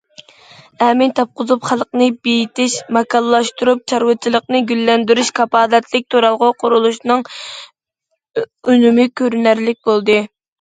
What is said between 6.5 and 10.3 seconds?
قۇرۇلۇشىنىڭ ئۈنۈمى كۆرۈنەرلىك بولدى.